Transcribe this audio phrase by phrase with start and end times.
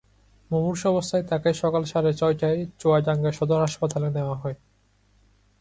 [0.51, 4.57] মুমূর্ষু অবস্থায় তাঁকে সকাল সাড়ে ছয়টায় চুয়াডাঙ্গা সদর হাসপাতালে নেওয়া হয়।